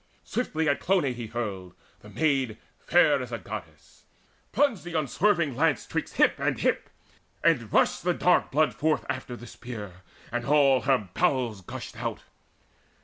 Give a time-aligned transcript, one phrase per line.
[0.23, 4.05] Swiftly at Clonie he hurled, the maid Fair as a Goddess:
[4.51, 6.89] plunged the unswerving lance 'Twixt hip and hip,
[7.43, 10.01] and rushed the dark blood forth After the spear,
[10.31, 12.23] and all her bowels gushed out.